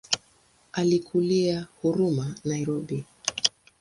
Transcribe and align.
Alikulia 0.73 1.67
Huruma 1.81 2.27
Nairobi. 2.43 3.05